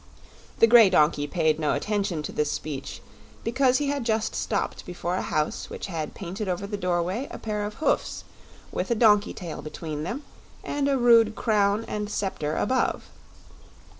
[0.57, 3.03] The grey donkey paid no attention to this speech
[3.43, 7.37] because he had just stopped before a house which had painted over the doorway a
[7.37, 8.23] pair of hoofs,
[8.71, 10.23] with a donkey tail between them
[10.63, 13.11] and a rude crown and sceptre above.